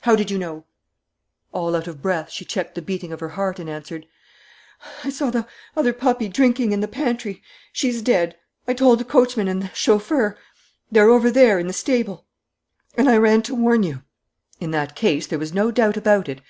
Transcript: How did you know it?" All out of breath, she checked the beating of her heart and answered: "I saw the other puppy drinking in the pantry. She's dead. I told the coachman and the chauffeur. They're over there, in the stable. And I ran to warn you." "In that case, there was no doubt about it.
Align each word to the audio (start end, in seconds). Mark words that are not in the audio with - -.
How 0.00 0.16
did 0.16 0.30
you 0.30 0.38
know 0.38 0.56
it?" 0.56 0.62
All 1.52 1.76
out 1.76 1.86
of 1.86 2.00
breath, 2.00 2.30
she 2.30 2.46
checked 2.46 2.74
the 2.74 2.80
beating 2.80 3.12
of 3.12 3.20
her 3.20 3.28
heart 3.28 3.58
and 3.58 3.68
answered: 3.68 4.06
"I 5.04 5.10
saw 5.10 5.28
the 5.28 5.46
other 5.76 5.92
puppy 5.92 6.26
drinking 6.26 6.72
in 6.72 6.80
the 6.80 6.88
pantry. 6.88 7.42
She's 7.70 8.00
dead. 8.00 8.34
I 8.66 8.72
told 8.72 8.98
the 8.98 9.04
coachman 9.04 9.46
and 9.46 9.60
the 9.62 9.70
chauffeur. 9.74 10.38
They're 10.90 11.10
over 11.10 11.30
there, 11.30 11.58
in 11.58 11.66
the 11.66 11.74
stable. 11.74 12.24
And 12.96 13.10
I 13.10 13.18
ran 13.18 13.42
to 13.42 13.54
warn 13.54 13.82
you." 13.82 14.00
"In 14.58 14.70
that 14.70 14.96
case, 14.96 15.26
there 15.26 15.38
was 15.38 15.52
no 15.52 15.70
doubt 15.70 15.98
about 15.98 16.30
it. 16.30 16.40